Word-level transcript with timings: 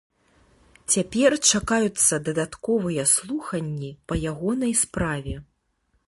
Цяпер 0.93 1.31
чакаюцца 1.49 2.13
дадатковыя 2.29 3.03
слуханні 3.13 3.91
па 4.13 4.17
ягонай 4.31 4.73
справе. 4.83 5.35